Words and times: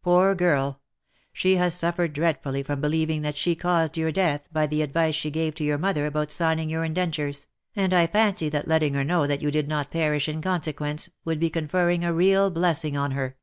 Poor 0.00 0.36
girl! 0.36 0.80
She 1.32 1.56
has 1.56 1.74
suffered 1.74 2.12
dreadfully 2.12 2.62
from 2.62 2.80
believing 2.80 3.22
that 3.22 3.36
she 3.36 3.56
caused 3.56 3.96
your 3.98 4.12
death 4.12 4.48
by 4.52 4.68
the 4.68 4.80
advice 4.80 5.16
she 5.16 5.28
gave 5.28 5.56
to 5.56 5.64
your 5.64 5.76
mother 5.76 6.06
about 6.06 6.30
signing 6.30 6.70
your 6.70 6.84
indentures, 6.84 7.48
and 7.74 7.92
I 7.92 8.06
fancy 8.06 8.48
that 8.50 8.68
letting 8.68 8.94
her 8.94 9.02
know 9.02 9.26
that 9.26 9.42
you 9.42 9.50
did 9.50 9.66
not 9.66 9.90
perish 9.90 10.28
in 10.28 10.40
consequence, 10.40 11.10
would 11.24 11.40
be 11.40 11.50
conferring 11.50 12.04
a 12.04 12.14
real 12.14 12.48
blessing 12.52 12.96
on 12.96 13.10
her." 13.10 13.36